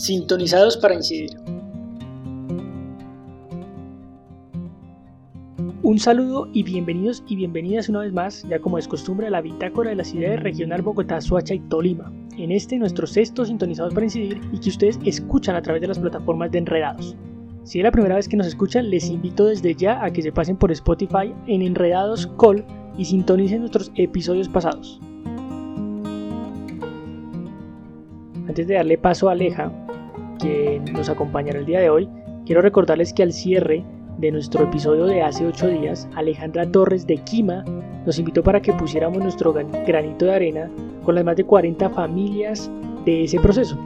[0.00, 1.28] Sintonizados para incidir.
[5.82, 9.42] Un saludo y bienvenidos y bienvenidas una vez más, ya como es costumbre, a la
[9.42, 12.10] bitácora de la ciudad regional Bogotá, Soacha y Tolima.
[12.38, 15.98] En este nuestro sexto Sintonizados para incidir y que ustedes escuchan a través de las
[15.98, 17.14] plataformas de Enredados.
[17.64, 20.32] Si es la primera vez que nos escuchan, les invito desde ya a que se
[20.32, 22.64] pasen por Spotify en Enredados Call
[22.96, 24.98] y sintonicen nuestros episodios pasados.
[28.48, 29.70] Antes de darle paso a Aleja,
[30.40, 32.08] que nos acompañará el día de hoy,
[32.46, 33.84] quiero recordarles que al cierre
[34.18, 37.64] de nuestro episodio de hace 8 días, Alejandra Torres de Quima
[38.04, 40.70] nos invitó para que pusiéramos nuestro granito de arena
[41.04, 42.70] con las más de 40 familias
[43.04, 43.78] de ese proceso.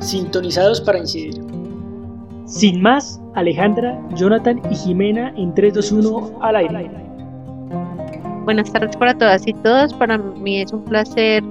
[0.00, 1.40] Sintonizados para incidir.
[2.46, 6.90] Sin más, Alejandra, Jonathan y Jimena en 321 al aire.
[8.44, 9.94] Buenas tardes para todas y todos.
[9.94, 11.42] Para mí es un placer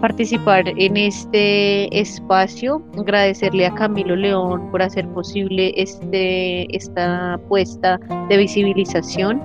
[0.00, 2.82] participar en este espacio.
[2.98, 9.42] Agradecerle a Camilo León por hacer posible este, esta apuesta de visibilización.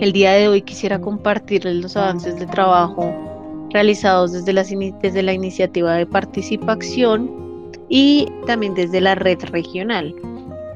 [0.00, 3.14] El día de hoy quisiera compartirles los avances de trabajo
[3.70, 4.52] realizados desde,
[5.02, 7.30] desde la iniciativa de participación
[7.88, 10.14] y también desde la red regional.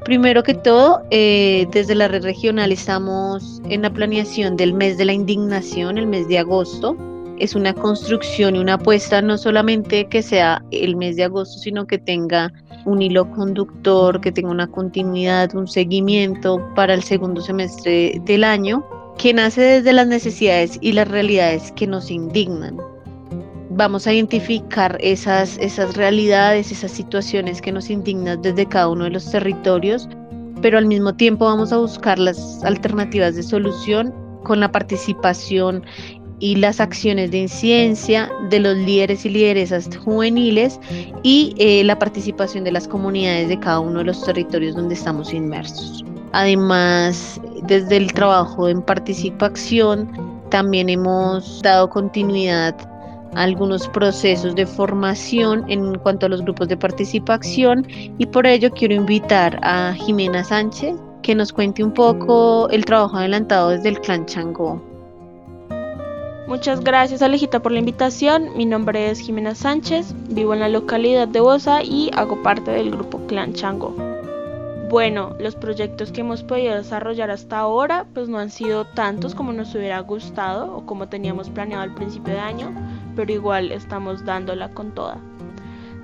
[0.05, 5.05] Primero que todo, eh, desde la red regional estamos en la planeación del mes de
[5.05, 6.95] la indignación, el mes de agosto.
[7.39, 11.87] Es una construcción y una apuesta no solamente que sea el mes de agosto, sino
[11.87, 12.51] que tenga
[12.85, 18.85] un hilo conductor, que tenga una continuidad, un seguimiento para el segundo semestre del año,
[19.17, 22.77] que nace desde las necesidades y las realidades que nos indignan.
[23.69, 29.11] Vamos a identificar esas, esas realidades, esas situaciones que nos indignan desde cada uno de
[29.11, 30.09] los territorios,
[30.61, 34.13] pero al mismo tiempo vamos a buscar las alternativas de solución
[34.43, 35.85] con la participación
[36.39, 40.79] y las acciones de incidencia de los líderes y lideresas juveniles
[41.23, 45.33] y eh, la participación de las comunidades de cada uno de los territorios donde estamos
[45.33, 46.03] inmersos.
[46.31, 50.09] Además, desde el trabajo en participación,
[50.49, 52.75] también hemos dado continuidad
[53.35, 58.95] algunos procesos de formación en cuanto a los grupos de participación y por ello quiero
[58.95, 64.25] invitar a Jimena Sánchez que nos cuente un poco el trabajo adelantado desde el Clan
[64.25, 64.88] Changó.
[66.49, 68.57] Muchas gracias Alejita por la invitación.
[68.57, 72.89] Mi nombre es Jimena Sánchez, vivo en la localidad de Bosa y hago parte del
[72.89, 73.93] grupo Clan Chango.
[74.89, 79.53] Bueno, los proyectos que hemos podido desarrollar hasta ahora pues no han sido tantos como
[79.53, 82.73] nos hubiera gustado o como teníamos planeado al principio de año,
[83.15, 85.19] pero igual estamos dándola con toda.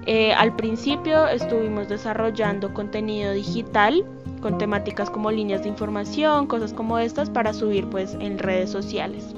[0.05, 4.05] Eh, al principio estuvimos desarrollando contenido digital
[4.41, 9.33] con temáticas como líneas de información, cosas como estas para subir pues en redes sociales.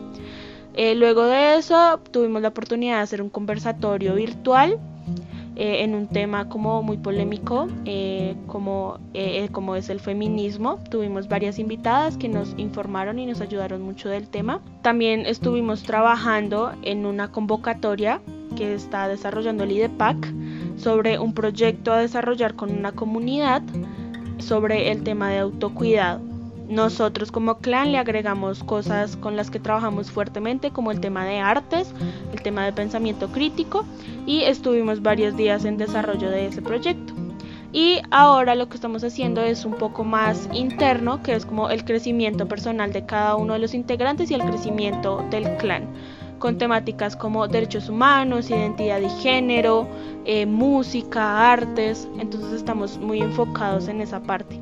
[0.77, 4.77] Eh, luego de eso tuvimos la oportunidad de hacer un conversatorio virtual
[5.55, 8.99] eh, en un tema como muy polémico eh, como,
[9.51, 10.79] como es el feminismo.
[10.91, 14.61] Tuvimos varias invitadas que nos informaron y nos ayudaron mucho del tema.
[14.83, 18.21] También estuvimos trabajando en una convocatoria
[18.55, 20.31] que está desarrollando el IDEPAC
[20.77, 23.63] sobre un proyecto a desarrollar con una comunidad
[24.38, 26.26] sobre el tema de autocuidado.
[26.69, 31.39] Nosotros como clan le agregamos cosas con las que trabajamos fuertemente como el tema de
[31.39, 31.94] artes,
[32.33, 33.85] el tema de pensamiento crítico
[34.25, 37.13] y estuvimos varios días en desarrollo de ese proyecto.
[37.72, 41.85] Y ahora lo que estamos haciendo es un poco más interno, que es como el
[41.85, 45.88] crecimiento personal de cada uno de los integrantes y el crecimiento del clan,
[46.39, 49.88] con temáticas como derechos humanos, identidad y género,
[50.25, 54.59] eh, música, artes, entonces estamos muy enfocados en esa parte.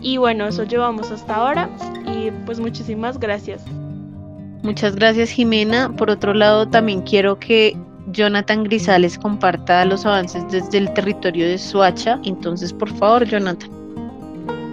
[0.00, 1.68] Y bueno, eso llevamos hasta ahora
[2.06, 3.62] y pues muchísimas gracias.
[4.62, 5.94] Muchas gracias Jimena.
[5.96, 7.76] Por otro lado, también quiero que
[8.12, 12.18] Jonathan Grisales comparta los avances desde el territorio de Suacha.
[12.24, 13.70] Entonces, por favor, Jonathan.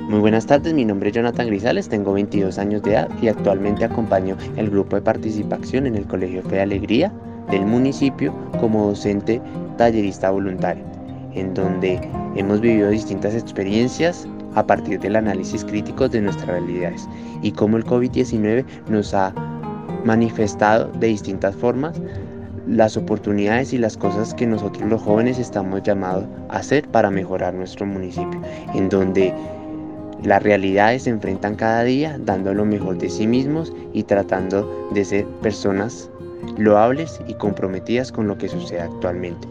[0.09, 3.83] Muy buenas tardes, mi nombre es Jonathan Grisales, tengo 22 años de edad y actualmente
[3.83, 7.11] acompaño el grupo de participación en el Colegio Fe de Alegría
[7.51, 9.41] del municipio como docente
[9.77, 10.85] tallerista voluntario,
[11.33, 11.99] en donde
[12.37, 14.25] hemos vivido distintas experiencias
[14.57, 17.07] a partir del análisis crítico de nuestras realidades
[17.43, 19.31] y cómo el COVID-19 nos ha
[20.03, 22.01] manifestado de distintas formas
[22.67, 27.53] las oportunidades y las cosas que nosotros los jóvenes estamos llamados a hacer para mejorar
[27.53, 28.41] nuestro municipio,
[28.73, 29.31] en donde
[30.23, 35.05] las realidades se enfrentan cada día dando lo mejor de sí mismos y tratando de
[35.05, 36.09] ser personas
[36.57, 39.47] loables y comprometidas con lo que sucede actualmente.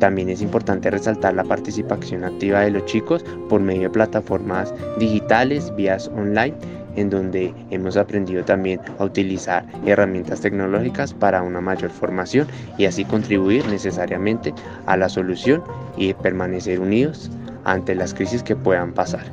[0.00, 5.72] También es importante resaltar la participación activa de los chicos por medio de plataformas digitales,
[5.76, 6.54] vías online,
[6.96, 12.48] en donde hemos aprendido también a utilizar herramientas tecnológicas para una mayor formación
[12.78, 14.54] y así contribuir necesariamente
[14.86, 15.62] a la solución
[15.98, 17.30] y permanecer unidos
[17.64, 19.24] ante las crisis que puedan pasar.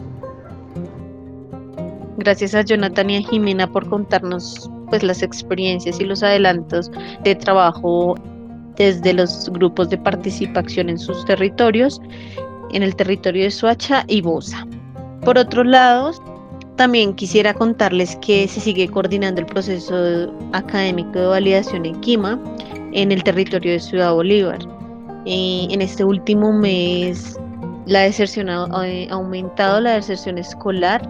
[2.18, 6.92] Gracias a Jonathan y a Jimena por contarnos pues las experiencias y los adelantos
[7.24, 8.16] de trabajo
[8.78, 12.00] desde los grupos de participación en sus territorios,
[12.72, 14.66] en el territorio de Suacha y Bosa.
[15.22, 16.12] Por otro lado,
[16.76, 22.40] también quisiera contarles que se sigue coordinando el proceso académico de validación en Quima
[22.94, 24.60] en el territorio de Ciudad Bolívar.
[25.26, 27.38] Eh, en este último mes
[27.88, 28.68] la deserción ha,
[29.10, 31.02] aumentado, la deserción escolar,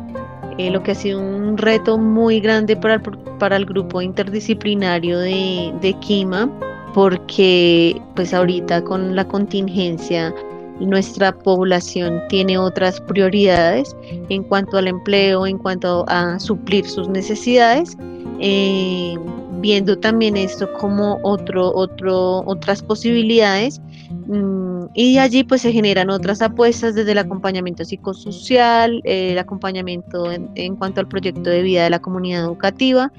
[0.58, 6.50] eh, lo que ha sido un reto muy grande para el, grupo interdisciplinario de Quima
[6.98, 10.34] porque pues ahorita con la contingencia
[10.80, 13.96] nuestra población tiene otras prioridades
[14.30, 17.96] en cuanto al empleo, en cuanto a suplir sus necesidades,
[18.40, 19.14] eh,
[19.60, 23.80] viendo también esto como otro, otro, otras posibilidades.
[24.26, 30.50] Mm, y allí pues se generan otras apuestas desde el acompañamiento psicosocial, el acompañamiento en,
[30.56, 33.12] en cuanto al proyecto de vida de la comunidad educativa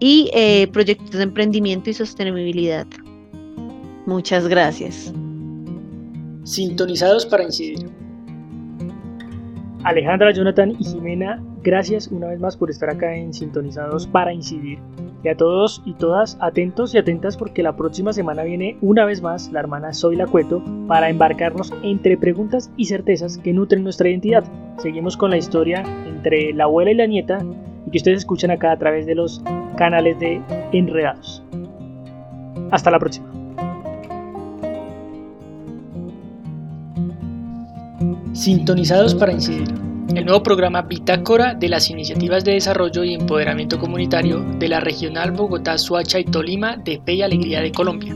[0.00, 2.86] y eh, proyectos de emprendimiento y sostenibilidad.
[4.06, 5.12] Muchas gracias.
[6.42, 7.86] Sintonizados para incidir.
[9.84, 14.78] Alejandra, Jonathan y Jimena, gracias una vez más por estar acá en Sintonizados para incidir.
[15.22, 19.20] Y a todos y todas atentos y atentas porque la próxima semana viene una vez
[19.20, 24.44] más la hermana Zoila Cueto para embarcarnos entre preguntas y certezas que nutren nuestra identidad.
[24.78, 27.38] Seguimos con la historia entre la abuela y la nieta
[27.90, 29.42] y que ustedes escuchan acá a través de los
[29.76, 30.40] canales de
[30.72, 31.42] Enredados.
[32.70, 33.26] Hasta la próxima.
[38.32, 39.68] Sintonizados para incidir.
[40.14, 45.30] El nuevo programa Bitácora de las Iniciativas de Desarrollo y Empoderamiento Comunitario de la Regional
[45.30, 48.14] Bogotá, Suacha y Tolima de Fe y Alegría de Colombia.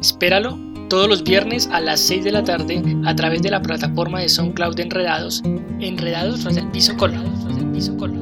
[0.00, 0.58] Espéralo
[0.88, 4.28] todos los viernes a las 6 de la tarde a través de la plataforma de
[4.28, 5.42] SoundCloud de Enredados,
[5.80, 8.15] Enredados piso colado.